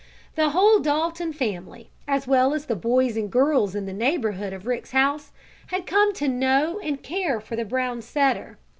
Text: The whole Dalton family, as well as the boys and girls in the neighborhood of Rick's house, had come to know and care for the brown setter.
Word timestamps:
The 0.33 0.49
whole 0.49 0.79
Dalton 0.79 1.31
family, 1.31 1.91
as 2.07 2.25
well 2.25 2.55
as 2.55 2.65
the 2.65 2.75
boys 2.75 3.15
and 3.15 3.29
girls 3.31 3.75
in 3.75 3.85
the 3.85 3.93
neighborhood 3.93 4.51
of 4.51 4.65
Rick's 4.65 4.93
house, 4.93 5.31
had 5.67 5.85
come 5.85 6.11
to 6.15 6.27
know 6.27 6.79
and 6.79 7.03
care 7.03 7.39
for 7.39 7.55
the 7.55 7.65
brown 7.65 8.01
setter. 8.01 8.57